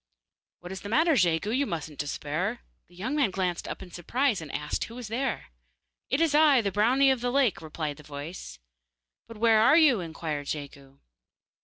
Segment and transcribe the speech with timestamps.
[0.61, 1.51] 'What is the matter, Jegu?
[1.51, 5.09] You mustn't despair yet.' The young man glanced up in surprise, and asked who was
[5.09, 5.51] there.
[6.09, 8.57] 'It is I, the brownie of the lake,' replied the voice.
[9.27, 10.97] 'But where are you?' inquired Jegu.